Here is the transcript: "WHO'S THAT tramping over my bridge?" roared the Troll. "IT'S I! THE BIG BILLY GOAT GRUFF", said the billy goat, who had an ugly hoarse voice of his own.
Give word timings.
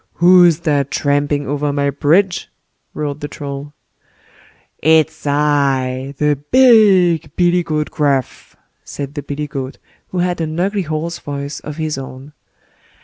"WHO'S 0.13 0.61
THAT 0.61 0.89
tramping 0.89 1.45
over 1.47 1.71
my 1.71 1.91
bridge?" 1.91 2.49
roared 2.95 3.19
the 3.19 3.27
Troll. 3.27 3.71
"IT'S 4.79 5.27
I! 5.27 6.15
THE 6.17 6.37
BIG 6.49 7.35
BILLY 7.35 7.61
GOAT 7.61 7.91
GRUFF", 7.91 8.55
said 8.83 9.13
the 9.13 9.21
billy 9.21 9.45
goat, 9.45 9.77
who 10.07 10.17
had 10.17 10.41
an 10.41 10.59
ugly 10.59 10.81
hoarse 10.81 11.19
voice 11.19 11.59
of 11.59 11.77
his 11.77 11.99
own. 11.99 12.33